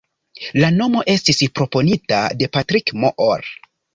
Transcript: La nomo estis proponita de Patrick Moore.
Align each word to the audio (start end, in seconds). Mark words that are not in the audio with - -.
La 0.63 0.69
nomo 0.77 1.03
estis 1.13 1.41
proponita 1.59 2.21
de 2.41 2.49
Patrick 2.57 2.93
Moore. 3.05 3.55